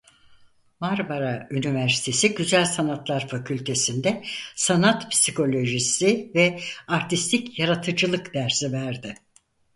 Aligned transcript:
Marmara 0.79 1.47
Üniversitesi 1.51 2.35
Güzel 2.35 2.65
Sanatlar 2.65 3.27
Fakültesi'nde 3.27 4.23
Sanat 4.55 5.11
Psikolojisi 5.11 6.31
ve 6.35 6.59
Artistik 6.87 7.59
Yaratıcılık 7.59 8.33
dersi 8.33 8.71
verdi. 8.71 9.15